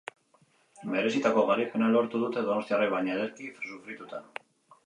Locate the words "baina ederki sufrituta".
2.97-4.25